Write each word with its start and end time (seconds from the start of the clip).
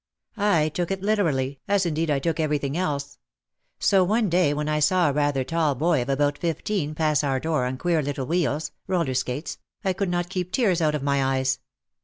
I 0.37 0.69
took 0.69 0.89
it 0.89 1.03
literally, 1.03 1.59
as 1.67 1.85
indeed 1.85 2.09
I 2.09 2.17
took 2.17 2.39
everything 2.39 2.75
else. 2.75 3.19
So 3.77 4.03
one 4.03 4.29
day 4.29 4.51
when 4.51 4.67
I 4.67 4.79
saw 4.79 5.07
a 5.07 5.13
rather 5.13 5.43
tall 5.43 5.75
boy 5.75 6.01
of 6.01 6.09
about 6.09 6.39
fifteen 6.39 6.95
pass 6.95 7.23
our 7.23 7.39
door 7.39 7.65
on 7.67 7.77
queer 7.77 8.01
little 8.01 8.25
wheels 8.25 8.71
(roller 8.87 9.13
skates) 9.13 9.59
I 9.85 9.93
could 9.93 10.09
not 10.09 10.29
keep 10.29 10.51
tears 10.51 10.81
out 10.81 10.95
of 10.95 11.03
my 11.03 11.23
eyes. 11.23 11.59